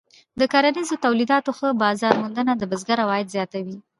د 0.39 0.41
کرنیزو 0.53 1.01
تولیداتو 1.05 1.51
ښه 1.57 1.67
بازار 1.83 2.13
موندنه 2.21 2.53
د 2.57 2.63
بزګر 2.71 2.97
عواید 3.05 3.27
زیاتوي. 3.35 3.77